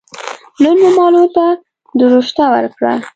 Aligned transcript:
نن 0.61 0.75
مو 0.81 0.89
مالو 0.97 1.23
ته 1.35 1.45
دروشته 1.99 2.43
ور 2.53 2.65
کړه 2.77 2.93